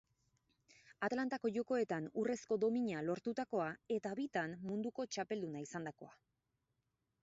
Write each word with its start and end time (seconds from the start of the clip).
Atlantako 1.07 1.51
Jokoetan 1.57 2.07
urrezko 2.23 2.59
domina 2.65 3.05
lortutakoa 3.11 3.71
eta 4.01 4.17
bitan 4.25 4.59
munduko 4.71 5.11
txapelduna 5.15 5.67
izandakoa. 5.71 6.15